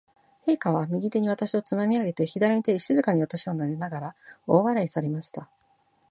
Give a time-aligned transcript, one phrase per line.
[0.47, 4.15] 陛下は、右手に私をつまみ上げて、左の手で静かに私をなでながら、
[4.47, 5.47] 大笑いされました。